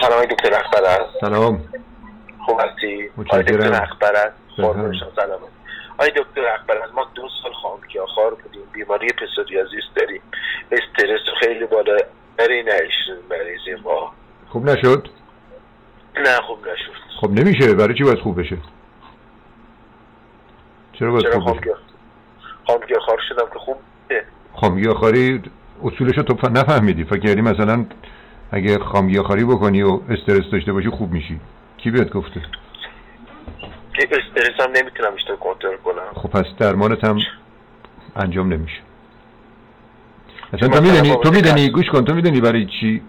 [0.00, 1.64] سلام های دکتر اخبر است سلام.
[2.46, 3.10] خوب هستی.
[3.16, 4.36] آقای دکتر اخبر است.
[4.56, 5.40] قربون شما سلام.
[5.98, 10.20] آقای دکتر اخبر است ما دو سال خامکیاخوار بودیم بیماری پسوریازیس داریم.
[10.72, 11.96] استرس خیلی بالا
[12.38, 14.12] برای نشون مریضی ما
[14.48, 15.08] خوب نشد؟
[16.16, 16.92] نه خوب نشد.
[17.20, 18.56] خب نمیشه؟ برای چی باید خوب بشه؟
[20.92, 21.74] چرا باید چرا خوب بشه؟
[22.66, 23.76] خامکیاخوار شدم که خوب
[24.10, 24.20] اه.
[24.54, 25.42] خامگیاخواری
[25.84, 27.04] اصولش رو تو نفهمیدی.
[27.04, 27.84] فکر کردی مثلا
[28.50, 31.40] اگه خامگیاخواری بکنی و استرس داشته باشی خوب میشی.
[31.76, 32.42] کی بهت گفته؟
[33.94, 36.12] که استرس هم نمی‌تونم بیشتر کنترل کنم.
[36.14, 37.18] خب پس درمانت هم
[38.16, 38.80] انجام نمیشه.
[40.52, 41.72] اصلا تو می‌دونی با تو می‌دونی هست.
[41.72, 43.02] گوش کن تو می‌دونی برای چی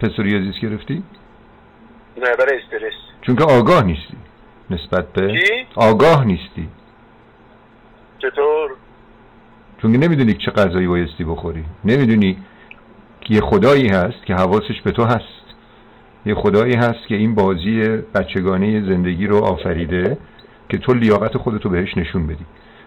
[0.00, 1.02] پسوریازیس گرفتی؟
[2.16, 2.92] نه برای استرس.
[3.22, 4.16] چون که آگاه نیستی
[4.70, 6.68] نسبت به چی؟ آگاه نیستی.
[8.18, 8.70] چطور؟
[9.82, 11.64] چون که نمی‌دونی چه غذایی بایستی بخوری.
[11.84, 12.38] نمی‌دونی
[13.30, 15.46] یه خدایی هست که حواسش به تو هست.
[16.26, 17.80] یه خدایی هست که این بازی
[18.14, 20.18] بچگانه زندگی رو آفریده
[20.68, 22.44] که تو لیاقت خودتو بهش نشون بدی.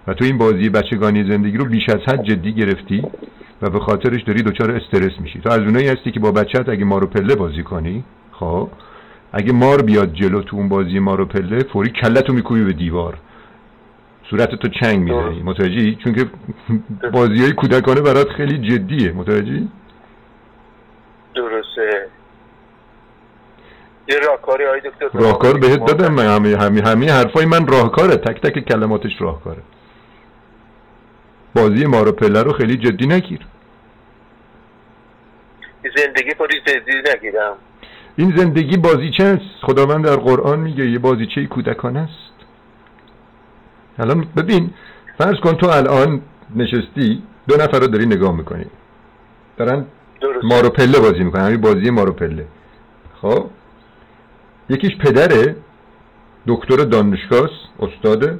[0.07, 3.03] و تو این بازی بچگانه زندگی رو بیش از حد جدی گرفتی
[3.61, 5.39] و به خاطرش داری دچار استرس میشی.
[5.39, 8.69] تو از اونایی هستی که با بچت اگه مارو پله بازی کنی خب
[9.33, 13.17] اگه مار بیاد جلو تو اون بازی مارو پله فوری کلتو میکوبی به دیوار.
[14.29, 15.43] صورت تو چنگ می‌زنی.
[15.43, 16.25] متوجهی؟ چون که
[17.13, 19.11] بازی های کودکانه برات خیلی جدیه.
[19.11, 19.67] متوجهی؟
[21.35, 22.07] درسته.
[24.07, 28.15] یه راهکاری های دکتر راهکار بهت ما- دادم همه همه همه حرفای من راهکاره.
[28.15, 29.61] تک تک کلماتش راهکاره.
[31.55, 33.39] بازی مارو پله رو خیلی جدی نگیر.
[35.97, 37.55] زندگی پری جدی نگیرم.
[38.15, 42.33] این زندگی بازیچه است؟ خداوند در قرآن میگه یه بازیچه کودکانه است.
[43.99, 44.69] الان ببین
[45.17, 46.21] فرض کن تو الان
[46.55, 48.65] نشستی دو نفر رو داری نگاه می‌کنی.
[49.57, 49.85] دارن
[50.21, 52.45] درست مارو پله بازی می‌کنن همین بازی مارو پله
[53.21, 53.49] خب؟
[54.69, 55.55] یکیش پدره
[56.47, 58.39] دکتر دانشگاه استاده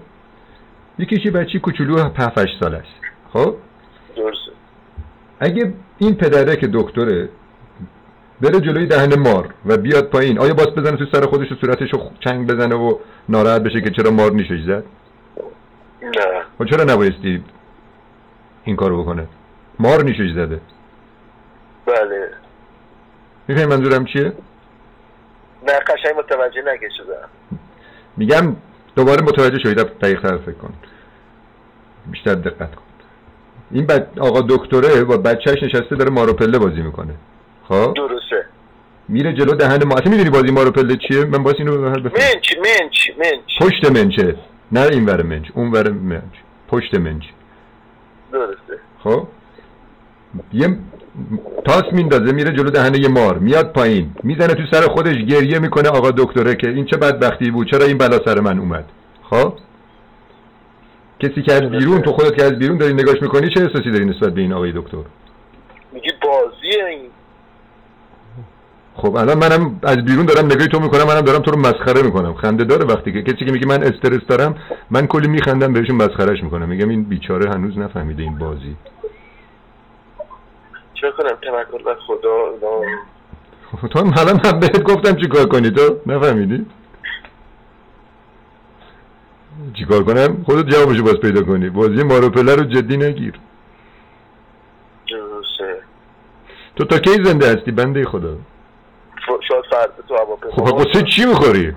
[1.00, 2.88] یکیش یه بچه کوچولو 7 8 ساله است.
[3.34, 3.56] خب؟
[4.16, 4.52] درسته.
[5.40, 7.30] اگه این پدره که دکتره
[8.42, 11.94] بره جلوی دهن مار و بیاد پایین آیا باز بزنه تو سر خودش و صورتش
[11.94, 12.98] رو چنگ بزنه و
[13.30, 14.84] ناراحت بشه که چرا مار نیشش زد؟
[16.02, 16.42] نه.
[16.60, 17.44] و چرا نبایستی
[18.64, 19.28] این کارو بکنه؟
[19.80, 20.62] مار نیشش زده.
[21.90, 22.30] بله.
[23.48, 24.34] می‌فهمی منظورم چیه؟
[25.68, 27.30] نه قشنگ متوجه نگه شدم
[28.18, 28.56] میگم
[28.96, 30.74] دوباره متوجه شدید دقیق تر فکر کن.
[32.06, 32.82] بیشتر دقت کن.
[33.72, 34.04] این بچ...
[34.20, 37.14] آقا دکتره با بچهش نشسته داره مارو پله بازی می‌کنه.
[37.68, 38.46] خب؟ درسته.
[39.08, 39.96] میره جلو دهن ما.
[39.96, 43.62] اصلا می‌دونی بازی مارو پله چیه؟ من باز اینو بفهم منچ منچ منچ.
[43.62, 44.36] پشت منچه
[44.72, 46.34] نه این ور منچ اون ور منچ.
[46.68, 47.24] پشت منچ.
[48.32, 48.80] درسته.
[49.04, 49.28] خب؟
[50.54, 50.78] یه
[51.66, 54.12] تاس میندازه میره جلو دهن یه مار میاد پایین.
[54.24, 57.98] می‌زنه تو سر خودش گریه می‌کنه آقا دکتره که این چه بدبختی بود چرا این
[57.98, 58.86] بلا سر من اومد.
[59.30, 59.54] خب؟
[61.20, 64.06] کسی که از بیرون تو خودت که از بیرون داری نگاش می‌کنی چه احساسی داری
[64.06, 64.98] نسبت به این آقای دکتر؟
[65.94, 67.10] میگی بازیه این.
[68.96, 72.34] خب الان منم از بیرون دارم نگاهی تو می‌کنم منم دارم تو رو مسخره می‌کنم.
[72.34, 74.56] خنده داره وقتی که کسی که میگه من استرس دارم
[74.90, 76.70] من کلی میخندم بهشون مسخرهش می‌کنم.
[76.70, 78.76] میگم این بیچاره هنوز نفهمیده این بازی.
[81.02, 82.54] چه کنم توکل بر خدا
[83.82, 86.66] خب تو حالا من بهت گفتم چیکار کنی تو؟ نفهمیدی؟
[89.74, 91.70] چیکار کنم؟ خودت جوابشو باز پیدا کنی.
[91.70, 93.34] بازی ماروپله رو جدی نگیر.
[95.10, 95.82] درسته.
[96.76, 101.26] تو تا کی زنده هستی بنده خدا؟ ف- شاید فردا تو هواپیما خب قصه چی
[101.26, 101.74] می‌خوری؟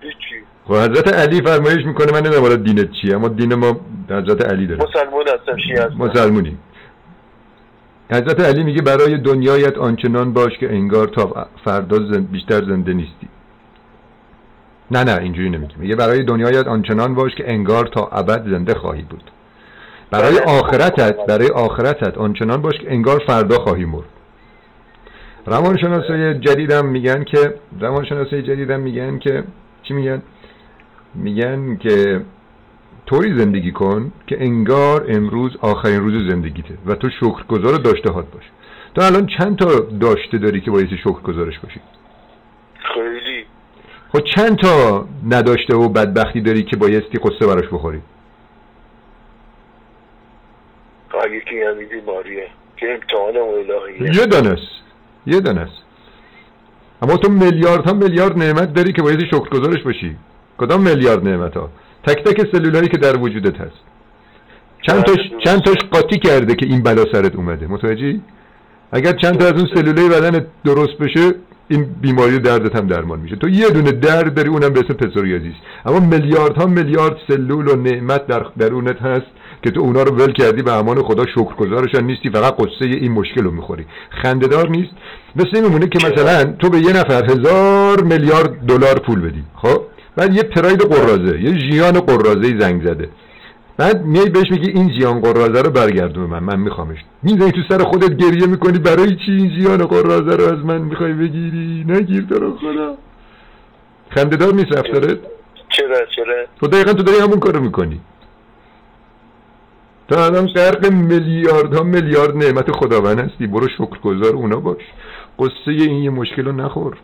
[0.00, 0.44] هیچی.
[0.64, 3.80] خب حضرت علی فرمایش می‌کنه من نمی‌دونم دینت چیه اما دین ما
[4.10, 4.82] حضرت علی داره.
[4.82, 5.94] مسلمون هستم شیعه هستم.
[5.96, 6.58] مسلمونی.
[8.12, 13.28] حضرت علی میگه برای دنیایت آنچنان باش که انگار تا فردا زن- بیشتر زنده نیستی.
[14.90, 15.74] نه نه اینجوری نمیگه.
[15.78, 19.30] میگه برای دنیایت آنچنان باش که انگار تا ابد زنده خواهی بود.
[20.10, 20.58] برای بله.
[20.58, 24.04] آخرتت برای آخرتت آنچنان باش که انگار فردا خواهی مرد.
[25.46, 29.44] روانشناسای جدیدم میگن که روانشناسای جدیدم میگن که
[29.82, 30.22] چی میگن؟
[31.14, 32.20] میگن که
[33.12, 38.44] طوری زندگی کن که انگار امروز آخرین روز زندگیته و تو شکرگزار داشته هات باش.
[38.94, 41.80] تو الان چند تا داشته داری که باعث شکرگزارش باشی؟
[42.94, 43.44] خیلی.
[44.12, 48.00] خب چند تا نداشته و بدبختی داری که بایستی قصه براش بخوری؟
[51.10, 54.20] فقط یکی همین بیماریه که الهیه.
[54.20, 54.72] یه دانه است
[55.26, 55.82] یه دانه است
[57.02, 60.16] اما تو میلیارد ها میلیارد نعمت داری که باید شکرگزارش باشی.
[60.58, 61.70] کدام میلیارد نعمت ها
[62.06, 63.80] تک تک سلولایی که در وجودت هست.
[64.86, 67.66] چند تاش بله، چند تاش قاطی کرده که این بلا سرت اومده.
[67.66, 68.20] متوجهی؟
[68.92, 71.34] اگر چند تا از اون سلولای بدنت درست بشه
[71.68, 73.36] این بیماری دردت هم درمان میشه.
[73.36, 75.54] تو یه دونه درد داری اونم به اسم پسوریازیس
[75.86, 79.26] اما میلیاردها میلیارد سلول و نعمت در درونت هست
[79.62, 82.30] که تو اونا رو ول کردی به امان خدا شکرگزارشان نیستی.
[82.30, 83.86] فقط قصه این مشکل رو می‌خوری.
[84.22, 84.90] خندهدار نیست.
[85.36, 89.42] مثل میمونه که مثلا تو به یه نفر هزار میلیارد دلار پول بدی.
[89.54, 89.82] خب؟
[90.16, 93.08] بعد یه پراید قرازه یه ژیان قرازه زنگ زده.
[93.76, 96.98] بعد میای بهش میگی این ژیان قرازه رو برگردون من من میخوامش.
[97.22, 101.12] می‌زنی تو سر خودت گریه می‌کنی برای چی این ژیان قرازه رو از من می‌خوای
[101.12, 102.94] بگیری؟ نگیر تو رو خدا.
[104.10, 105.18] خندهدار نیست رفتارت؟
[105.68, 108.00] چرا چرا؟ تو دقیقا تو داری همون کارو می‌کنی.
[110.08, 113.46] تو الان غرق میلیاردها میلیارد نعمت خداوند هستی.
[113.46, 114.82] برو شکرگزار اونا باش.
[115.38, 116.96] قصه این یه مشکل رو نخور.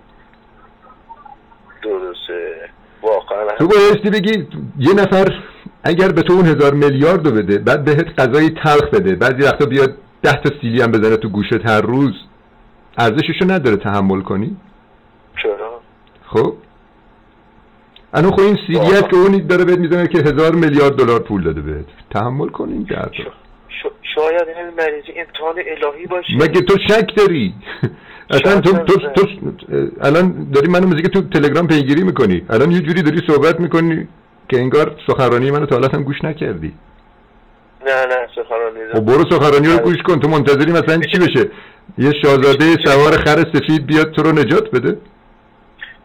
[1.84, 2.12] واقعا
[3.58, 4.46] تو بایستی بگی
[4.78, 5.34] یه نفر
[5.84, 9.66] اگر به تو اون هزار میلیارد رو بده بعد بهت غذای تلخ بده بعضی وقتا
[9.66, 12.12] بیاد ده تا سیلی هم بزنه تو گوشت هر روز
[12.99, 14.56] ارزششو نداره تحمل کنی؟
[15.43, 15.81] چرا؟
[16.26, 16.55] خب؟
[18.14, 21.44] الان خب این سیلی هست که اون داره بهت می‌زنه که هزار میلیارد دلار پول
[21.44, 21.87] داده بهت.
[22.10, 23.12] تحمل کن این درد
[24.14, 26.34] شاید این مریضی امتحان الهی باشه.
[26.34, 27.55] مگه تو شک داری؟
[28.31, 29.27] اصلا تو, تو, تو
[30.01, 32.47] الان داری منو موزیک تو تلگرام پیگیری می‌کنی.
[32.51, 34.09] الان یه جوری داری صحبت می‌کنی
[34.49, 36.75] که انگار سخنرانی منو تا حالا هم گوش نکردی.
[37.87, 40.21] نه نه سخنرانی خب برو سخنرانی رو گوش کن.
[40.21, 41.51] تو منتظری مثلا چی بشه؟
[41.99, 44.99] یه شاهزاده سوار خر سفید بیاد تو رو نجات بده.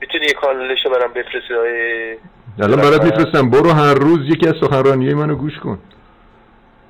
[0.02, 2.16] می‌تونی یه کانالشو برام بفرستی های
[2.60, 3.50] الان برات میفرستم.
[3.50, 5.80] برو هر روز یکی از سخنرانی منو گوش کن.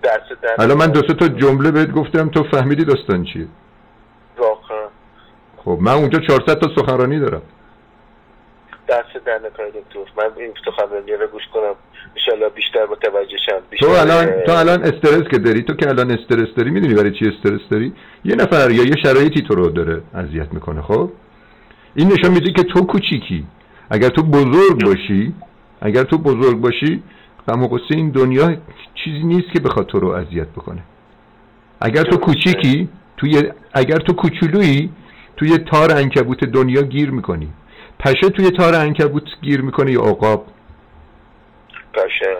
[0.01, 2.29] درس درس الان من دو سه تا جمله بهت گفتم.
[2.29, 3.47] تو فهمیدی داستان چیه؟
[4.37, 4.82] واقعا.
[5.65, 7.41] خب من اونجا 400 تا سخنرانی دارم.
[8.87, 9.99] درس در نکای دکتر.
[10.17, 11.75] من این سخنرانی رو گوش کنم.
[12.15, 13.59] انشالله بیشتر متوجه شم.
[13.69, 17.11] بیشتر تو الان تو الان استرس که داری تو که الان استرس داری می‌دونی برای
[17.11, 17.93] چی استرس داری؟
[18.25, 21.11] یه نفر یا یه شرایطی تو رو داره اذیت می‌کنه خب؟
[21.95, 23.45] این نشان میده که تو کوچیکی.
[23.89, 25.33] اگر تو بزرگ باشی
[25.81, 27.03] اگر تو بزرگ باشی
[27.47, 28.57] غم و غصه این دنیا
[28.95, 30.83] چیزی نیست که بخواد تو رو اذیت بکنه.
[31.81, 34.89] اگر تو کوچیکی توی اگر تو کوچولویی
[35.37, 37.49] توی تار انکبوت دنیا گیر می‌کنی.
[37.99, 40.45] پشه توی تار انکبوت گیر می‌کنه یا عقاب؟
[41.93, 42.37] باشه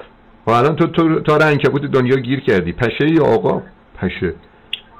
[0.47, 2.73] و الان تو, تو تار انکبوت دنیا گیر کردی.
[2.73, 3.63] پشه یا عقاب؟
[3.97, 4.33] پشه.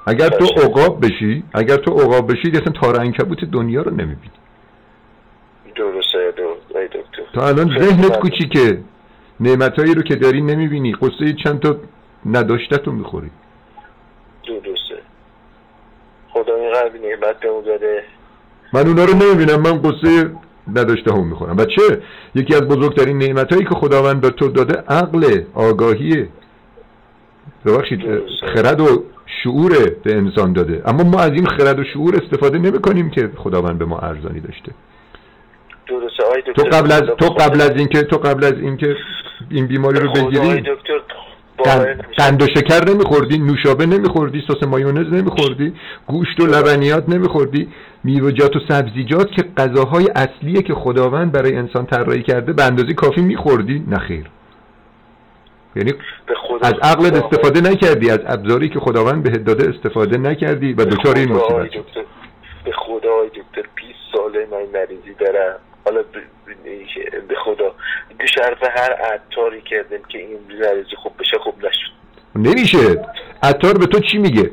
[0.06, 0.66] اگر تو پشه.
[0.66, 4.32] عقاب بشی اگر تو عقاب بشی اصلا تار انکبوت دنیا رو نمی‌بینی.
[5.76, 6.34] درسته
[6.92, 7.22] دکتر.
[7.34, 8.18] تو الان ذهنت.
[8.18, 8.78] کوچیکه.
[9.40, 10.92] نعمتهایی رو که داری نمی‌بینی.
[10.92, 11.76] قصه چند تا
[12.26, 13.30] نداشتت رو می‌خوری
[14.46, 14.94] درسته
[16.44, 18.04] خدا این قلبی نعمت به اون داده
[18.72, 20.30] من اونا رو نمی‌بینم من قصه
[20.74, 22.02] نداشته هم می‌خورم و چه؟
[22.34, 26.28] یکی از بزرگترین نعمتهایی که خداوند به تو داده عقل آگاهیه
[27.66, 28.00] ببخشید.
[28.54, 29.04] خرد و
[29.44, 29.70] شعور
[30.04, 30.82] به انسان داده.
[30.86, 34.40] اما ما از این خرد و شعور استفاده نمی کنیم که خداوند به ما ارزانی
[34.40, 34.72] داشته.
[36.56, 38.96] تو قبل از تو قبل از اینکه تو قبل از اینکه
[39.50, 40.60] این بیماری رو بگیری.
[40.60, 41.00] دکتر
[42.18, 45.74] قند, و شکر نمیخوردی نوشابه نمیخوردی سس مایونز نمیخوردی
[46.06, 47.68] گوشت و لبنیات نمیخوردی
[48.04, 53.20] میوه‌جات و سبزیجات که غذاهای اصلیه که خداوند برای انسان طراحی کرده به اندازه کافی
[53.20, 54.24] میخوردی نخیر
[55.76, 55.92] یعنی
[56.26, 60.84] به از عقلت استفاده نکردی از ابزاری که خداوند بهت داده استفاده نکردی و به
[60.84, 61.70] دچار این مصیبت
[62.64, 65.56] به خدا دکتر 20 ساله من مریضی دارم.
[65.84, 66.02] حالا
[67.28, 67.73] به خدا.
[68.24, 71.90] دو شرف هر عطاری کردم که این مریضی خوب بشه خوب نشد.
[72.36, 73.06] نمیشه.
[73.42, 74.50] عطار به تو چی میگه؟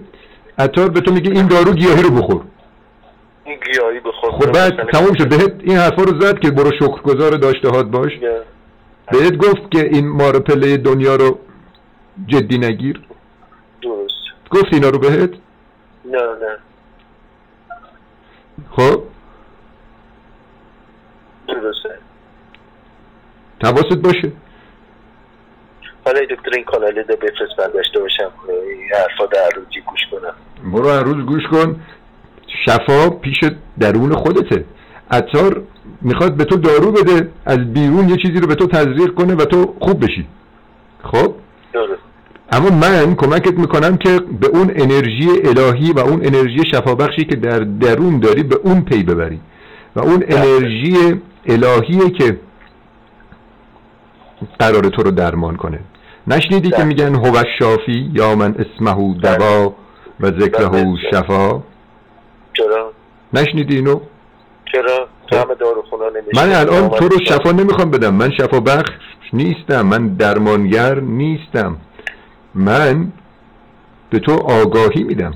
[0.58, 2.42] عطار به تو میگه این دارو گیاهی رو بخور.
[3.46, 4.32] این گیاهی بخور.
[4.32, 5.30] خب بعد تموم شد.
[5.30, 8.12] بهت این حرفا رو زد که برو شکرگزار داشتهات باش.
[8.22, 8.42] نه.
[9.12, 11.40] بهت گفت که این مار پله دنیا رو
[12.28, 13.02] جدی نگیر.
[13.82, 14.14] درست.
[14.50, 15.30] گفت اینا رو بهت؟
[16.06, 16.58] نه نه.
[18.72, 19.04] خب؟
[21.48, 22.11] درسته.
[23.64, 24.32] حواست باشه.
[26.06, 28.32] حالا دکتر این کانال رو بفرست من داشته باشم.
[28.50, 30.34] این حرفا در روزی گوش کنم.
[30.72, 31.82] برو هر روز گوش کن.
[32.66, 33.40] شفا پیش
[33.80, 34.66] درون خودته.
[35.12, 35.62] عطار
[36.02, 37.30] می‌خواد به تو دارو بده.
[37.46, 40.28] از بیرون یه چیزی رو به تو تزریق کنه و تو خوب بشی.
[41.04, 41.36] خب؟
[41.74, 42.02] درست.
[42.52, 47.60] اما من کمکت می‌کنم که به اون انرژی الهی و اون انرژی شفابخشی که در
[47.60, 49.40] درون داری به اون پی ببری.
[49.96, 52.38] و اون انرژی الهیه که
[54.60, 55.80] قرار تو رو درمان کنه.
[56.28, 56.86] نشنیدی که بله.
[56.86, 59.76] میگن هو شافی یا من اسمه دوا
[60.20, 60.96] و ذکره بله.
[61.12, 61.64] شفا؟
[62.54, 62.92] چرا؟
[63.34, 64.00] نشنیدی اینو؟
[64.72, 68.14] چرا؟ نمیشه من الان تو رو شفا نمی‌خوام بدم.
[68.14, 68.90] من شفا بخش
[69.34, 69.82] نیستم.
[69.82, 71.78] من درمانگر نیستم.
[72.56, 73.12] من
[74.10, 75.34] به تو آگاهی میدم.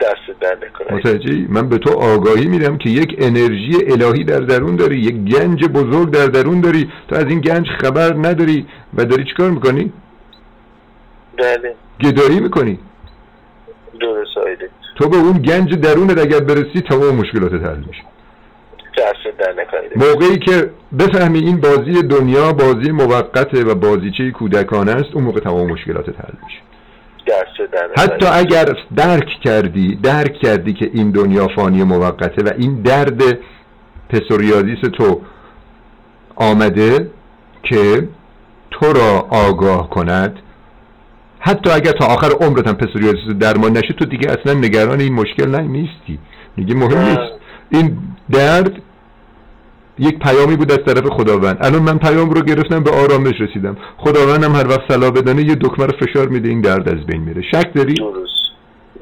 [0.00, 5.14] دست متوجهی؟ من به تو آگاهی میدم که یک انرژی الهی در درون داری یک
[5.14, 6.90] گنج بزرگ در درون داری.
[7.08, 9.92] تو از این گنج خبر نداری و داری چیکار می‌کنی؟
[11.38, 11.74] بله.
[12.02, 12.78] گدایی می‌کنی.
[14.00, 14.30] درست
[14.96, 18.02] تو به اون گنج درونت اگر برسی تمام مشکلات حل میشه.
[19.96, 25.70] موقعی که بفهمی این بازی دنیا بازی موقته و بازیچه کودکانه است اون موقع تمام
[25.70, 26.58] مشکلات حل میشه.
[27.96, 28.64] حتی اگر
[28.96, 33.22] درک کردی درک کردی که این دنیا فانی موقته و این درد
[34.08, 35.20] پسوریازیس تو
[36.36, 37.10] آمده
[37.62, 38.08] که
[38.70, 40.38] تو را آگاه کند
[41.40, 45.60] حتی اگر تا آخر عمرت هم پسوریازیس درمان نشه تو دیگه اصلا نگران این مشکل
[45.60, 46.18] نیستی
[46.56, 47.32] میگه مهم نیست.
[47.70, 47.98] این
[48.30, 48.82] درد
[49.98, 51.58] یک پیامی بود از طرف خداوند.
[51.60, 53.76] الان من پیام رو گرفتم به آرامش رسیدم.
[53.96, 57.42] خداوندم هر وقت صلاح بدنه یه دکمه رو فشار میده این درد از بین میره.
[57.42, 57.94] شک داری؟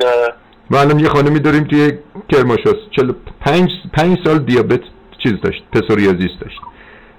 [0.04, 0.32] نه.
[0.70, 1.92] ما الان یه خانمی داریم توی
[2.28, 2.76] کرماشاس.
[2.90, 4.80] چل پنج, پنج سال دیابت
[5.22, 6.60] چیز داشت پسوریازیس داشت.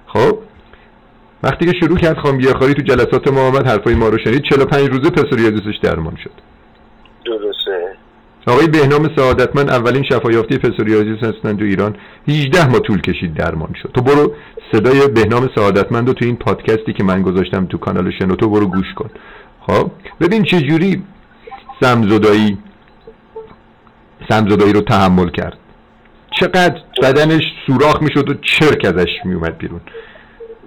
[0.06, 0.38] خب؟
[1.42, 2.18] وقتی که شروع کرد
[2.58, 4.42] خاری تو جلسات ما آمد حرفای ما رو شنید.
[4.42, 6.30] 45 روزه پسوریازیسش درمان شد.
[7.24, 7.97] درسته.
[8.46, 11.96] آقای بهنام سعادتمند اولین شفایافتی پسوریازیس هستن تو ایران.
[12.28, 13.90] 18 ماه طول کشید درمان شد.
[13.94, 14.34] تو برو
[14.72, 18.94] صدای بهنام سعادتمند رو تو این پادکستی که من گذاشتم تو کانال شنوتو برو گوش
[18.96, 19.10] کن.
[19.60, 19.90] خب
[20.20, 21.02] ببین چه جوری
[21.80, 22.58] سمزدایی
[24.28, 25.58] سمزدایی رو تحمل کرد.
[26.30, 29.80] چقدر بدنش سوراخ می‌شد و چرک ازش میومد بیرون.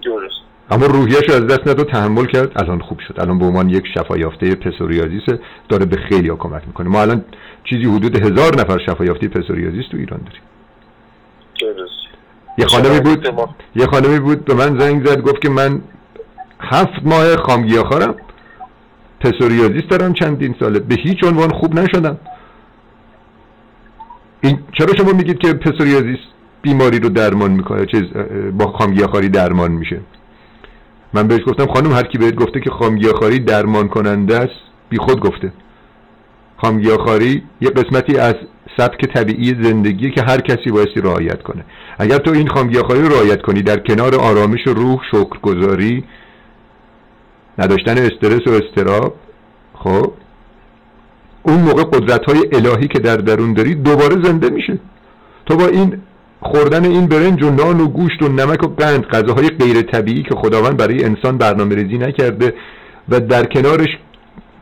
[0.06, 0.41] درست.
[0.72, 2.52] اما روحیش رو از دست نداد تحمل کرد.
[2.64, 3.16] الان خوب شد.
[3.20, 5.24] الان به عنوان یک شفا یافته پسوریازیس
[5.70, 6.90] داره به خیلی ها کمک می‌کنه.
[6.90, 7.24] ما الان
[7.64, 10.42] چیزی حدود هزار نفر شفا یافته پسوریازیس تو ایران داریم.
[12.58, 13.28] یه خانمی بود
[13.76, 15.82] یه خانمی بود به من زنگ زد گفت که من
[16.60, 18.16] هفت ماه خامگیاخارم
[19.20, 20.80] پسوریازیس دارم چندین ساله.
[20.80, 22.18] به هیچ عنوان خوب نشدم.
[24.42, 26.20] این چرا شما میگید که پسوریازیس
[26.62, 28.04] بیماری رو درمان می‌کنه؟ چیز
[28.58, 30.00] با خامگیاخاری درمان میشه؟
[31.14, 35.20] من بهش گفتم خانم هر کی بهت گفته که خامگیاخاری درمان کننده است بی خود
[35.20, 35.54] گفته.
[36.58, 38.36] خامگیاخاری یه قسمتی از
[38.78, 41.66] سبک طبیعی زندگی که هر کسی بایستی رعایت کنه.
[41.98, 46.04] اگر تو این خامگیاخاری رو رعایت کنی در کنار آرامش روح شکرگزاری
[47.58, 49.16] نداشتن استرس و استراب
[49.74, 50.14] خب
[51.44, 54.80] اون موقع قدرت های الهی که در درون داری دوباره زنده میشه.
[55.46, 56.02] تو با این
[56.42, 60.36] خوردن این برنج و نان و گوشت و نمک و قند غذاهای غیر طبیعی که
[60.36, 62.54] خداوند برای انسان برنامه ریزی نکرده
[63.10, 63.90] و در کنارش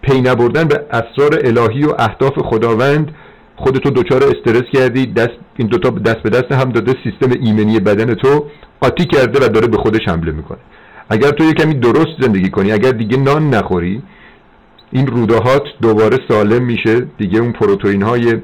[0.02, 3.12] پی نبردن به اسرار الهی و اهداف خداوند
[3.56, 8.14] خودتو دچار استرس کردی دست این دوتا دست به دست هم داده سیستم ایمنی بدن
[8.14, 8.46] تو
[8.82, 10.60] قاطی کرده و داره به خودش حمله می‌کنه.
[11.10, 14.02] اگر تو یه کمی درست زندگی کنی اگر دیگه نان نخوری
[14.92, 18.42] این رودهات دوباره سالم میشه دیگه اون پروتئین های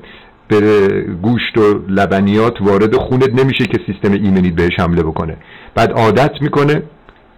[0.50, 5.38] بره گوشت و لبنیات وارد خونت نمیشه که سیستم ایمنیت بهش حمله بکنه.
[5.76, 6.84] بعد عادت می‌کنه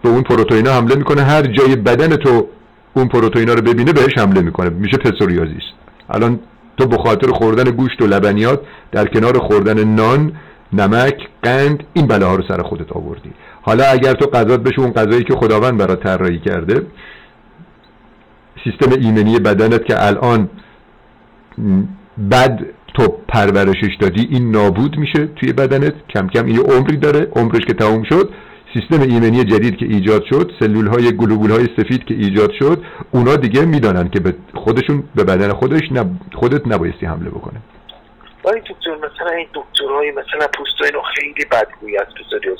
[0.04, 1.22] به اون پروتئینا حمله می‌کنه.
[1.22, 2.48] هر جای بدن تو
[2.94, 4.70] اون پروتئینا رو ببینه بهش حمله می‌کنه.
[4.70, 5.64] میشه پسوریازیس.
[6.10, 6.40] الان
[6.78, 8.62] تو به خاطر خوردن گوشت و لبنیات
[8.92, 10.32] در کنار خوردن نان
[10.74, 13.32] نمک قند این بلاها رو سر خودت آوردی.
[13.62, 16.82] حالا اگر تو غذات بشه اون غذایی که خداوند برات طراحی کرده
[18.64, 20.50] سیستم ایمنی بدنت که الان
[22.32, 22.60] بد
[22.98, 25.94] تو پرورشش دادی این نابود میشه توی بدنت.
[26.10, 28.30] کم کم این عمری داره عمرش که تموم شد.
[28.74, 33.36] سیستم ایمنی جدید که ایجاد شد سلول های گلوبول های سفید که ایجاد شد اونا
[33.36, 36.08] دیگه می‌دانن که به خودشون به بدن خودش نب...
[36.36, 37.62] خودت نبایستی حمله بکنه.
[38.46, 42.58] ولی دکتر مثلا این دکترهای مثلا پوست اینا خیلی بدگویی از پسوریاز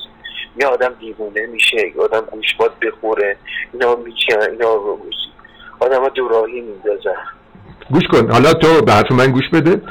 [0.62, 3.38] یه آدم دیوونه میشه یه آدم گوشباد بخوره
[3.74, 4.68] اینا میچین اینا
[5.80, 7.12] آدم ها دوراهی میندازن.
[7.92, 8.32] گوش کن.
[8.32, 9.82] حالا تو به حرف من گوش بده.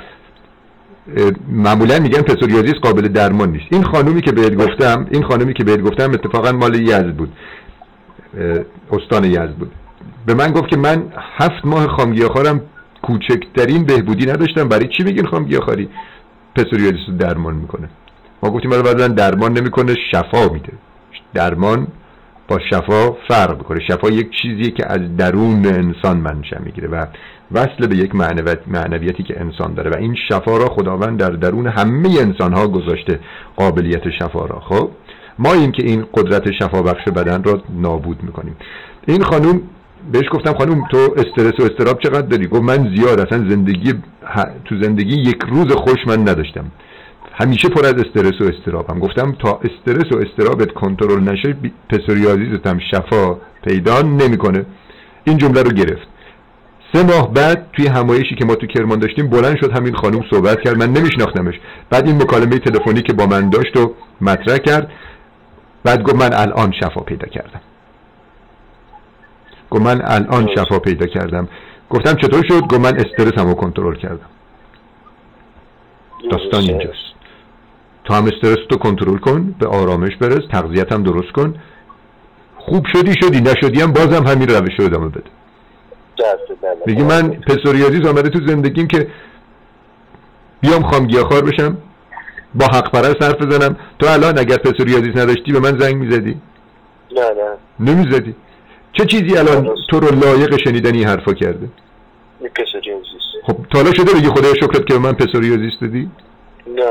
[1.49, 3.67] معمولا میگن پسوریازیس قابل درمان نیست.
[3.71, 7.33] این خانومی که بهت گفتم این خانومی که بهت گفتم اتفاقا مال یزد بود.
[8.93, 9.73] استان یزد بود.
[10.27, 11.03] به من گفت که من
[11.37, 12.61] هفت ماه خامگیاخارم
[13.03, 14.69] کوچکترین بهبودی نداشتم.
[14.69, 15.89] برای چی میگین خامگیاخاری
[16.55, 17.89] پسوریازیس رو درمان می‌کنه.
[18.43, 20.73] ما گفتیم برای درمان نمی‌کنه شفا میده.
[21.35, 21.87] درمان
[22.49, 23.81] با شفا فرق می‌کنه.
[23.89, 27.07] شفا یک چیزیه که از درون انسان منشأ می‌گیره و
[27.53, 28.15] وصل به یک
[28.67, 33.21] معنویتی که انسان داره و این شفا را خداوند در درون همه انسان ها گذاشته
[33.57, 34.61] قابلیت شفا را.
[34.61, 34.91] خب؟
[35.39, 38.57] ما این که این قدرت شفا بخش بدن را نابود می‌کنیم.
[39.07, 39.61] این خانوم
[40.13, 43.93] بهش گفتم خانوم تو استرس و استراب چقدر داری؟ گفت من زیاد اصلا زندگی
[44.65, 46.65] تو زندگی یک روز خوش من نداشتم.
[47.39, 51.57] همیشه پر از استرس و استرابم گفتم تا استرس و استرابت کنترل نشه
[51.89, 54.67] پسوریازیزت هم شفا پیدا نمی‌کنه.
[55.25, 56.09] این جمله رو گرفت.
[56.93, 60.61] سه ماه بعد توی همایشی که ما تو کرمان داشتیم بلند شد همین خانم صحبت
[60.61, 60.77] کرد.
[60.77, 61.55] من نمیشناختمش.
[61.91, 64.93] بعد این مکالمه تلفنی که با من داشت و مطرح کرد.
[65.85, 67.61] بعد گفت من الان شفا پیدا کردم.
[69.71, 71.49] گفت من الان شفا پیدا کردم.
[71.91, 74.29] گفتم چطور شد؟ گفت من استرس رو کنترل کردم.
[76.31, 77.16] داستان اینجاست.
[78.15, 81.55] هم استرس تو کنترل کن به آرامش برس تغذیت هم درست کن.
[82.57, 85.31] خوب شدی شدی نشدی هم بازم همین روش رو ادامه بده.
[86.87, 89.09] میگی من پسوریازیز آمده تو زندگیم که
[90.61, 91.77] بیام خام گیاخوار بشم
[92.55, 93.77] با حق پرست حرف بزنم.
[93.99, 96.37] تو الان اگر پسوریازیز نداشتی به من زنگ می‌زدی.
[97.17, 97.93] نه نه.
[97.93, 98.35] نمی‌زدی.
[98.93, 101.69] چه چیزی الان تو رو لایق شنیدن این حرفا کرده؟
[103.47, 106.11] خب تالا شده بگی خدای شکرت که به من پسوریازیس دادی؟
[106.67, 106.83] نه.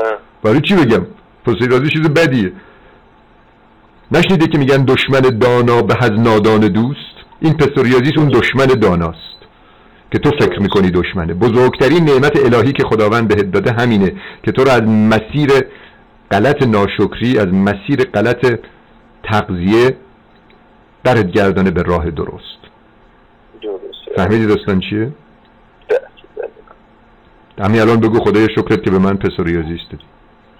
[0.46, 1.06] برای چی بگم؟
[1.44, 2.52] پسوریازیس چیز بدیه
[4.12, 9.36] نشنیده که میگن دشمن دانا به از نادان دوست؟ این پسوریازیس اون دشمن داناست
[10.12, 11.34] که تو فکر می‌کنی دشمنه.
[11.34, 14.12] بزرگترین نعمت الهی که خداوند بهت داده همینه
[14.42, 15.50] که تو رو از مسیر
[16.30, 18.58] غلط ناشکری از مسیر غلط
[19.22, 19.96] تغذیه
[21.04, 22.60] درت گردانه به راه درست.
[24.16, 25.12] فهمیدی داستان چیه؟
[27.58, 30.04] همین الان بگو خدای شکرت که به من پسوریازیس دادی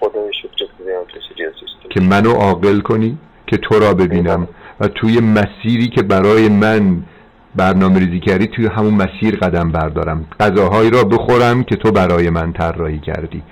[0.00, 4.48] خدای شکرت که به من پسوریازیس دادی که منو عاقل کنی که تو را ببینم
[4.80, 7.02] و توی مسیری که برای من
[7.54, 10.26] برنامه ریزی کردی توی همون مسیر قدم بردارم.
[10.40, 13.42] غذاهایی را بخورم که تو برای من طراحی کردی.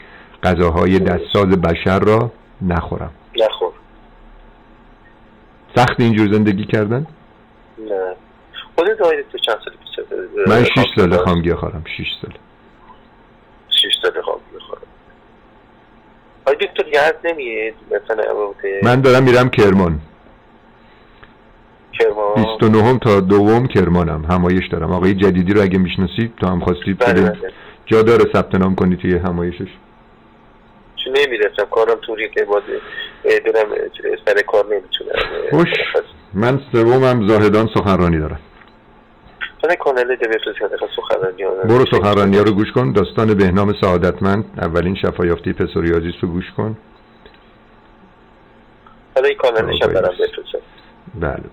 [0.43, 2.33] غذاهای دستساز بشر را
[2.63, 3.11] نخورم.
[3.37, 3.73] نخور.
[5.77, 7.07] سخت اینجور زندگی کردن؟
[7.79, 8.17] نه.
[8.77, 8.99] خودت
[9.33, 10.07] تو چند پیش؟
[10.49, 11.85] من شیش ساله خامگی خورم.
[11.97, 12.35] شیش ساله.
[13.69, 14.23] شیش ساله.
[14.23, 14.24] خامگی خورم
[16.47, 18.25] آیا دکتر یاد نمیاد مثلا
[18.83, 20.01] من دارم میرم کرمان.
[21.99, 24.25] کرمان؟ 29 تا دوم کرمانم.
[24.25, 24.93] همایش دارم.
[24.93, 27.53] آقای جدیدی رو اگه می‌شناسید تا هم خواستید بله بله.
[27.87, 29.69] جا داره ثبت نام کنید توی همایشش.
[31.05, 32.65] چون نمی‌رسم؟ کارم طوری که باید
[33.25, 33.69] برم
[34.27, 35.13] سر کار نمی‌تونم
[35.51, 35.69] خوش
[36.35, 38.41] من سومم زاهدان سخنرانی دارم
[39.69, 40.17] من کانال
[40.97, 42.93] سخنرانی برو سخنرانی رو گوش کن.
[42.93, 44.45] داستان بهنام سعادتمند.
[44.57, 46.77] اولین شفایافتی پسوریازیس رو گوش کن.
[49.15, 50.59] حالا این کانالش هم برم بفرستم
[51.21, 51.45] بله.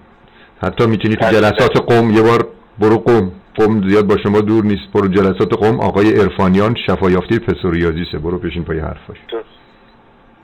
[0.64, 2.48] حتی می‌تونی تو جلسات قوم یه بار
[2.80, 3.32] برو قوم.
[3.56, 4.84] قوم زیاد با شما دور نیست.
[4.94, 5.80] برو جلسات قوم.
[5.80, 9.18] آقای ارفانیان شفایافتی پسوریازیسه برو پیشین پای حرفاش.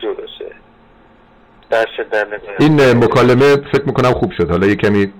[0.02, 0.56] درسته.
[2.60, 4.52] این مکالمه فکر می‌کنم خوب شد.
[4.52, 5.14] حالا یه کمی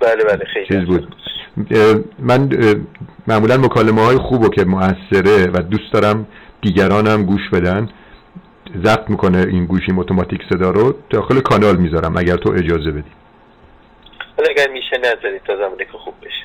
[0.00, 1.14] بله بله خیلی چیز بود.
[2.18, 2.50] من
[3.26, 6.26] معمولا مکالمه های خوب که مؤثره و دوست دارم
[6.60, 7.88] دیگرانم گوش بدن.
[8.84, 10.94] ضبط می‌کنه این گوشی اتوماتیک صدا رو.
[11.10, 13.10] داخل کانال می‌ذارم اگر تو اجازه بدی.
[14.36, 16.44] حالا اگر میشه نذارید تا زمانی که خوب بشه.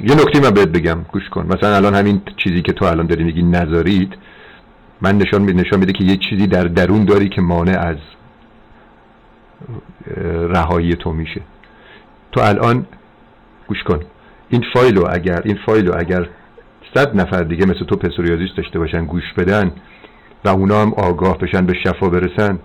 [0.00, 1.46] یه نکته من بهت بگم گوش کن.
[1.46, 4.14] مثلا الان همین چیزی که تو الان داری میگی نذارید
[5.00, 7.96] من نشان می نشان میده که یه چیزی در درون داری که مانع از
[10.26, 11.40] رهایی تو میشه.
[12.32, 12.86] تو الان
[13.68, 14.00] گوش کن.
[14.48, 16.28] این فایلو اگر این فایلو اگر
[16.94, 19.72] صد نفر دیگه مثل تو پسوریازیست داشته باشن گوش بدن
[20.44, 22.58] و اونا هم آگاه بشن به شفا برسن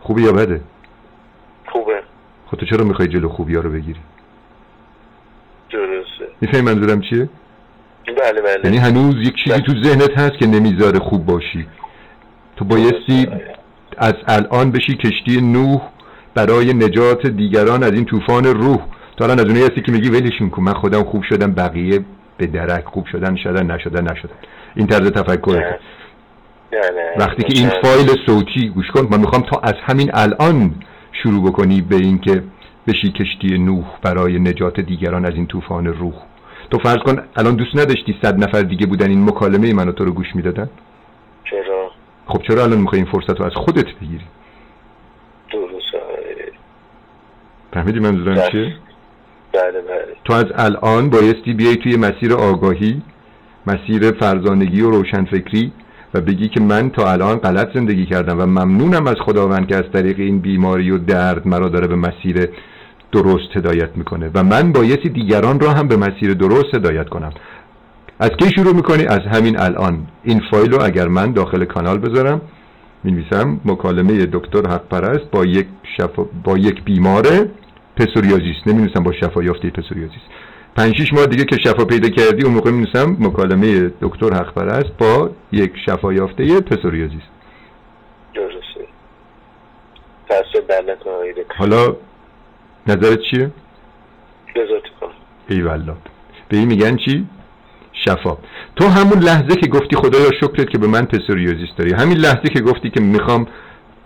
[0.00, 0.60] خوبه یا بده؟
[1.66, 2.02] خوبه.
[2.46, 4.00] خب تو چرا می‌خوای جلو خوبی ها رو بگیری؟
[5.70, 6.28] درسته.
[6.40, 7.28] می‌فهمی منظورم چیه؟
[8.06, 8.60] بله بله.
[8.64, 11.66] یعنی هنوز یک چیزی تو ذهنت هست که نمی‌ذاره خوب باشی.
[12.56, 13.28] تو بایستی
[13.98, 15.82] از الان بشی کشتی نوح
[16.38, 18.78] برای نجات دیگران از این طوفان روح.
[19.16, 22.04] تا الان از اونایی هستی که میگی ولشون کن من خودم خوب شدم بقیه
[22.36, 24.34] به درک خوب شدن شدن نشدن نشدن.
[24.76, 25.76] این طرز تفکر
[27.16, 30.74] وقتی که این فایل صوتی گوش کن من می‌خوام تا از همین الان
[31.22, 32.42] شروع بکنی به اینکه
[32.86, 36.14] بشی کشتی نوح برای نجات دیگران از این طوفان روح.
[36.70, 40.12] تو فرض کن الان دوست نداشتی صد نفر دیگه بودن این مکالمه منو تو رو
[40.12, 40.70] گوش می‌دادن؟
[41.44, 41.90] چرا؟
[42.26, 44.24] خب چرا الان می‌خوای این فرصت رو از خودت بگیری
[45.52, 45.88] درست
[47.78, 48.74] فهمیدی منظورم چیه؟
[49.52, 53.02] بله بله تو از الان بایستی بیای توی مسیر آگاهی
[53.66, 55.72] مسیر فرزانگی و روشنفکری
[56.14, 59.84] و بگی که من تا الان غلط زندگی کردم و ممنونم از خداوند که از
[59.92, 62.48] طریق این بیماری و درد مرا داره به مسیر
[63.12, 67.32] درست هدایت می‌کنه و من بایستی دیگران را هم به مسیر درست هدایت کنم.
[68.20, 70.06] از کی شروع می‌کنی؟ از همین الان.
[70.24, 72.40] این فایل رو اگر من داخل کانال بذارم
[73.04, 76.22] نویسم مکالمه دکتر حق پرست با یک, شفا...
[76.44, 77.24] با یک بیمار
[77.98, 78.66] پسوریازیست.
[78.66, 80.26] نمی‌نویسم با شفا یافته پسوریازیست.
[80.76, 84.96] پنج شیش ماه دیگه که شفا پیدا کردی اون موقع می‌نویسم مکالمه دکتر حق پرست
[84.98, 87.28] با یک شفا یافته پسوریازیست.
[88.34, 88.86] درسته.
[91.58, 91.96] حالا
[92.86, 93.50] نظرت چیه؟
[95.48, 95.94] ای والله.
[96.48, 97.26] به این میگن چی؟
[97.92, 98.38] شفا.
[98.76, 101.92] تو همون لحظه که گفتی خدایا شکرت که به من پسوریوزیس داری.
[101.92, 103.46] همین لحظه که گفتی که می‌خوام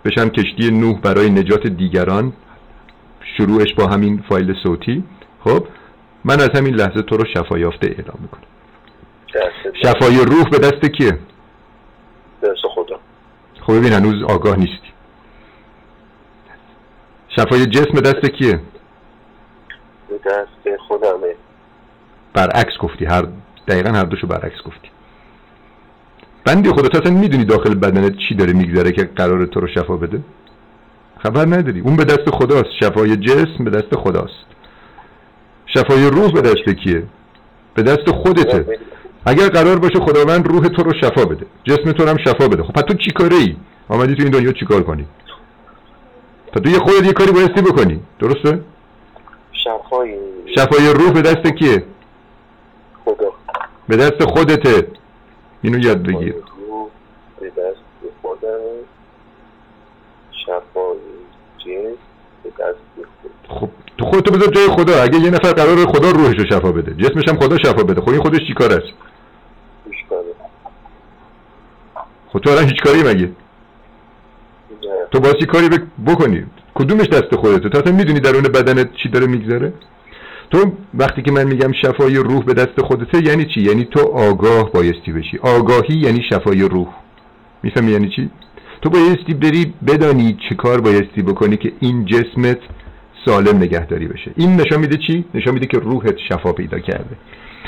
[0.05, 2.33] بشم کشتی نوح برای نجات دیگران
[3.37, 5.03] شروعش با همین فایل صوتی.
[5.43, 5.67] خب
[6.25, 8.43] من از همین لحظه تو رو شفا یافته اعلام می‌کنم.
[9.83, 11.11] شفای روح به دست کیه؟
[12.43, 12.99] دست خدا.
[13.61, 14.93] خب ببین هنوز آگاه نیستی.
[17.29, 18.59] شفای جسم دست کیه؟
[20.09, 21.35] به دست خودمه.
[22.33, 23.05] برعکس گفتی.
[23.05, 23.27] هر
[23.67, 24.89] دقیقا هر دوشو برعکس گفتی.
[26.45, 30.21] بندی خدا اصلا می‌دونی داخل بدنت چی داره میگذره که قرار تو رو شفا بده؟
[31.23, 32.69] خبر نداری اون به دست خداست.
[32.79, 34.45] شفای جسم به دست خداست.
[35.65, 37.03] شفای روح به دست کیه؟
[37.73, 38.79] به دست خودته.
[39.25, 41.45] اگر قرار باشه خداوند روح تو رو شفا بده.
[41.63, 42.63] جسم تو هم شفا بده.
[42.63, 43.55] خب تو چی کاره ای
[43.89, 45.07] آمدی تو این دنیا چیکار کنی؟
[46.53, 47.99] تو یه خودت یه کاری بایستی بکنی.
[48.19, 48.61] درسته؟
[49.51, 50.17] شفای
[50.55, 51.83] شفای روح به دست کیه؟
[53.05, 53.31] خدا.
[53.87, 54.87] به دست خودته.
[55.61, 56.35] اینو یاد بگیر
[57.39, 58.59] به دست خودم
[60.45, 60.97] شفای
[61.65, 61.97] جسم
[62.43, 62.77] به دست
[63.47, 65.03] خب تو خودتو بذار جای خدا.
[65.03, 66.93] اگه یه نفر قرار خدا روحش رو شفا بده.
[66.93, 68.01] جسمش هم خدا شفا بده.
[68.01, 68.93] خب این خودش چی کار است
[72.27, 73.29] خب تو الان هیچ کاری مگه؟
[75.11, 75.69] تو باسی کاری
[76.07, 76.45] بکنی؟
[76.75, 79.73] کدومش دست خودته؟ تو اصلا می‌دونی درون بدنت چی داره میگذره؟
[80.51, 84.71] تو وقتی که من میگم شفای روح به دست خودته یعنی چی؟ یعنی تو آگاه
[84.71, 85.37] بایستی بشی.
[85.37, 86.87] آگاهی یعنی شفای روح.
[87.63, 88.29] می‌فهمی یعنی چی؟
[88.83, 92.57] تو بایستی بری بدانی چه کار بایستی بکنی که این جسمت
[93.25, 94.31] سالم نگهداری بشه.
[94.35, 97.15] این نشان میده چی؟ نشان میده که روحت شفا پیدا کرده.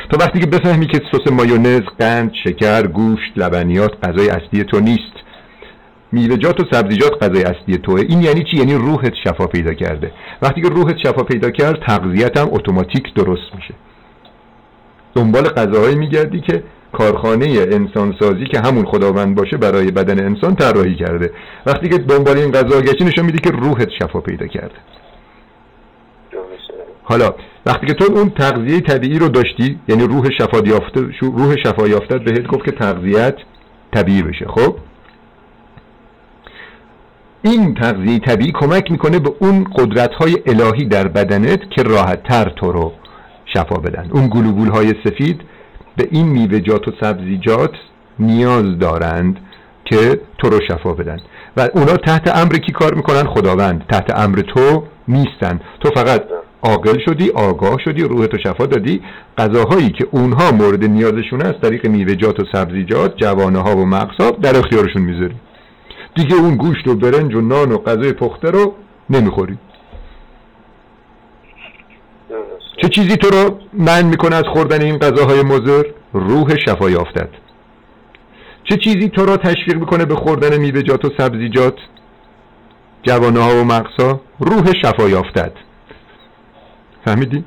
[0.10, 5.16] تو وقتی که بفهمی که سس مایونز قند شکر گوشت لبنیات غذای اصلی تو نیست.
[6.12, 8.02] میوه‌جات و سبزیجات غذای اصلی توه.
[8.10, 10.12] این یعنی چی؟ یعنی روحت شفا پیدا کرده.
[10.42, 13.74] وقتی که روحت شفا پیدا کرد تغذیت هم اتوماتیک درست میشه.
[15.16, 16.64] دنبال غذاهایی میگردی که
[16.98, 21.32] کارخانه انسانسازی که همون خداوند باشه برای بدن انسان طراحی کرده.
[21.66, 24.76] وقتی که دنبال این غذا گشتی نشون میده که روحت شفا پیدا کرده.
[27.04, 31.88] حالا وقتی که تو اون تغذیه طبیعی رو داشتی یعنی روح شفا یافته روح شفا
[31.88, 33.36] یافته بهت گفت که تغذیت
[33.94, 34.76] طبیعی بشه خب؟
[37.42, 42.50] این تغذیه طبیعی کمک می‌کنه به اون قدرت های الهی در بدنت که راحت تر
[42.50, 42.92] تو رو
[43.54, 44.10] شفا بدن.
[44.12, 45.42] اون گلوبول های سفید
[45.98, 47.72] به این میوهجات و سبزیجات
[48.20, 49.40] نیاز دارند
[49.86, 51.18] که تو رو شفا بدن.
[51.58, 53.86] و اونا تحت امر کی کار می‌کنن؟ خداوند.
[53.92, 55.60] تحت امر تو نیستن.
[55.80, 56.24] تو فقط
[56.64, 59.02] عاقل شدی آگاه شدی روح تو شفا دادی.
[59.38, 64.58] غذاهایی که اونها مورد نیازشون از طریق میوهجات و سبزیجات جوانه ها و مغزها در
[64.58, 65.36] اختیارشون می‌ذاری.
[66.16, 68.74] دیگه اون گوشت و برنج و نان و غذای پخته رو
[69.10, 69.58] نمی‌خوری.
[72.82, 77.30] چه چیزی تو رو من می‌کنه از خوردن این غذاهای مزر روح شفا یافتت
[78.64, 81.76] چه چیزی تو را تشویق می‌کنه به خوردن میوهجات و سبزیجات
[83.04, 85.52] جوانه ها و مغزها روح شفا یافتت
[87.06, 87.46] فهمیدی؟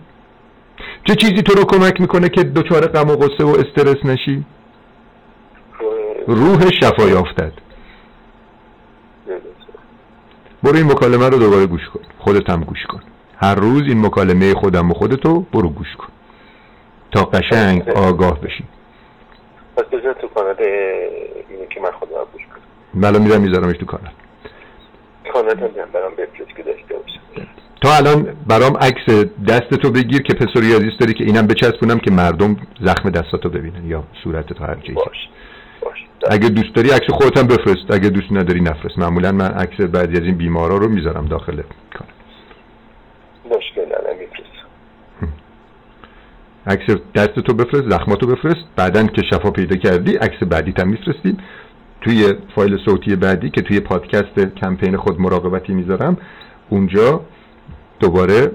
[1.05, 4.45] چه چیزی تو رو کمک می‌کنه که دچار غم و غصه و استرس نشی؟
[6.27, 7.53] روح شفا یافتد.
[10.63, 12.01] برو این مکالمه رو دوباره گوش کن.
[12.19, 13.01] خودت هم گوش کن.
[13.41, 16.09] هر روز این مکالمه خودم و خودتو برو گوش کن.
[17.11, 18.65] تا قشنگ آگاه بشی.
[19.77, 22.63] پس بذار تو کانال اینه که من خودم گوش کنم.
[22.95, 24.13] من میرم میذارمش تو کانال
[25.33, 27.49] کانال هم برام بفرست که داشته باشم
[27.83, 32.57] تا الان برام عکس دست تو بگیر که پسوریازیس داری که اینم بچسبونم که مردم
[32.81, 35.29] زخم دستاتو ببینن یا صورت تو هر باش.
[36.31, 38.99] اگه دوست داری عکس خودت هم بفرست اگه دوست نداری نفرست.
[38.99, 42.09] معمولا من عکس بعضی از این بیمارا رو می‌ذارم داخل کار
[43.45, 43.85] مشکل
[46.69, 48.65] عکس دست تو بفرست زخماتو بفرست.
[48.77, 51.39] بعدا که شفا پیدا کردی عکس بعدی هم میفرستیم.
[52.01, 56.17] توی فایل صوتی بعدی که توی پادکست کمپین خود مراقبتی می‌ذارم
[56.69, 57.21] اونجا
[58.01, 58.53] دوباره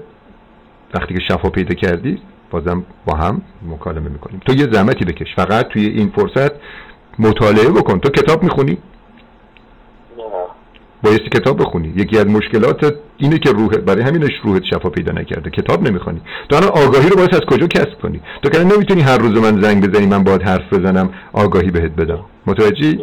[0.94, 2.18] وقتی که شفا پیدا کردی
[2.50, 4.40] بازم با هم مکالمه می‌کنیم.
[4.46, 5.34] تو یه زحمتی بکش.
[5.36, 6.52] فقط توی این فرصت
[7.18, 7.98] مطالعه بکن.
[7.98, 8.78] تو کتاب می‌خونی؟
[11.04, 11.92] بایستی کتاب بخونی.
[11.96, 15.50] یکی از مشکلات اینه که روح برای همینش روحت شفا پیدا نکرده.
[15.50, 19.18] کتاب نمی‌خونی تو الان آگاهی رو باید از کجا کسب کنی؟ تو که نمی‌تونی هر
[19.18, 22.20] روز من زنگ بزنی من باید حرف بزنم آگاهی بهت بدم.
[22.46, 22.98] متوجهی؟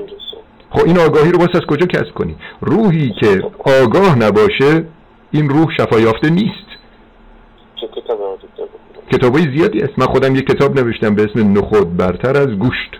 [0.70, 3.44] خب این آگاهی رو باید از کجا کسب کنی؟ روحی که
[3.84, 4.84] آگاه نباشه
[5.32, 6.70] این روح شفا یافته نیست.
[9.12, 13.00] کتابای زیادی است من خودم یه کتاب نوشتم به اسم نخود برتر از گوشت.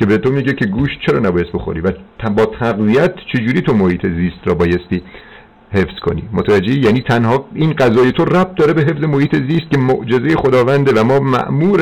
[0.00, 1.92] که به تو میگه که گوشت چرا نباید بخوری و
[2.36, 5.02] با تقویت چجوری تو محیط زیست را بایستی
[5.72, 9.78] حفظ کنی؟ متوجه یعنی تنها این غذای تو ربط داره به حفظ محیط زیست که
[9.78, 11.80] معجزه خداونده و ما مأمور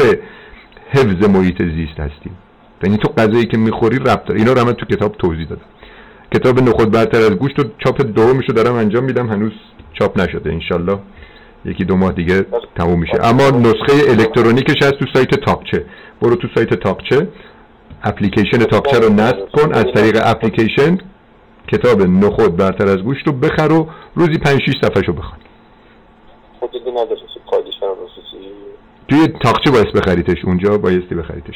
[0.90, 2.32] حفظ محیط زیست هستیم.
[2.82, 4.40] یعنی تو غذایی که می‌خوری ربط داره.
[4.40, 5.62] اینا رو هم تو کتاب توضیح دادم.
[6.34, 9.28] کتاب نخود برتر از گوشت و چاپ دومشو دارم انجام میدم.
[9.28, 9.52] هنوز
[9.92, 10.52] چاپ نشده.
[10.52, 10.98] انشالله
[11.64, 13.14] یکی دو ماه دیگه تموم میشه.
[13.22, 15.84] اما نسخه الکترونیکش هست تو سایت تاقچه.
[16.22, 17.28] برو تو سایت تاقچه.
[18.04, 19.72] اپلیکیشن تاقچه رو نصب کن.
[19.72, 20.98] از طریق اپلیکیشن
[21.72, 25.38] کتاب نخود برتر از گوشت رو بخر و روزی 5 6 صفحه شو بخون.
[29.08, 31.54] توی تاقچه باید بخریتش اونجا بایستی بخریتش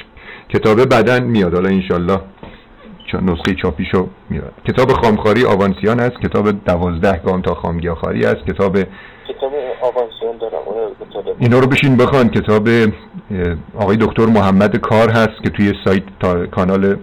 [0.48, 1.54] کتاب بعدا میاد.
[1.54, 2.20] حالا انشالله
[3.14, 8.78] نسخه چاپیشو میاد کتاب خامخاری آوانسیان است کتاب دوازده گام تا خامگیاخاری است کتاب
[9.28, 10.62] کتاب آوانسیان دارم
[11.38, 12.68] اینا رو بشین بخوان کتاب
[13.78, 16.96] آقای دکتر محمد کار هست که توی سایت تا کانال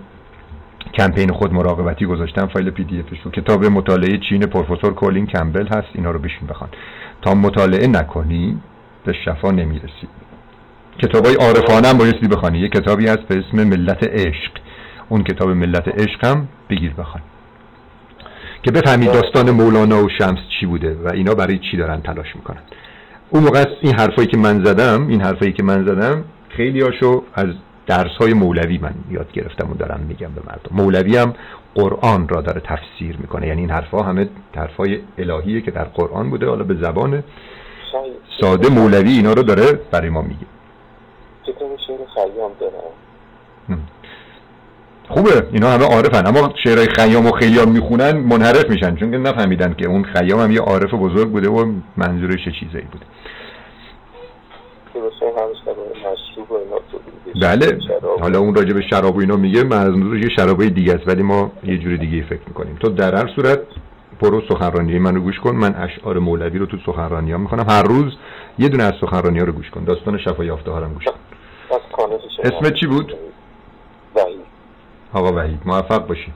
[0.94, 5.68] کمپین خود مراقبتی گذاشتم فایل پی دی افش رو کتاب مطالعه چین پروفسور کولین کمبل
[5.68, 6.70] هست اینا رو بشین بخوان.
[7.22, 8.58] تا مطالعه نکنی
[9.06, 10.08] به شفا نمی‌رسی.
[11.04, 12.60] کتاب های عارفانه هم بایستی بخوانی.
[12.60, 14.52] یه کتابی هست به اسم ملت عشق.
[15.10, 17.24] اون کتاب ملت عشق هم بگیر بخوان
[18.64, 22.62] که بفهمید داستان مولانا و شمس چی بوده و اینا برای چی دارن تلاش می‌کنن.
[23.30, 27.48] اون موقع این حرفایی که من زدم این حرفایی که من زدم خیلی هاشو از
[27.88, 30.84] درس های مولوی من یاد گرفتم و دارم میگم به مردم.
[30.84, 31.34] مولوی هم
[31.76, 33.48] قرآن را داره تفسیر می‌کنه.
[33.48, 37.24] یعنی این حرفها همه حرفای الهیه که در قرآن بوده حالا به زبان
[38.42, 38.70] ساده.
[38.70, 40.46] مولوی اینا رو داره برای ما میگه.
[41.48, 42.74] کتاب شعر خیام دارم
[45.10, 45.48] خوبه.
[45.52, 46.28] اینا همه عارفن.
[46.28, 50.52] اما شعرهای خیام و خیام می‌خونن منحرف میشن چون که نفهمیدن که اون خیام هم
[50.52, 53.06] یه عارف بزرگ بوده و منظورش چه چیزایی بوده.
[57.42, 57.80] بله.
[58.20, 61.52] حالا اون راجع به شراب و اینا میگه منظورش یه شرابای دیگه است ولی ما
[61.64, 62.78] یه جور دیگه فکر می‌کنیم.
[62.80, 63.60] تو در هر صورت
[64.22, 65.56] برو سخنرانی منو گوش کن.
[65.56, 68.14] من اشعار مولوی رو تو سخنرانی ها می‌کنم هر روز
[68.60, 69.84] یه دونه از سخنرانی ها رو گوش کن.
[69.84, 71.14] داستان شفا یافته ها رو گوش کن.
[72.44, 73.14] اسم چی بود؟
[75.14, 76.34] آقا وحید موفق باشی.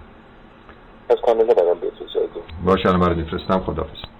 [1.09, 4.12] از کانال برام بفرستید باشه الان برات میفرستم خداحافظ.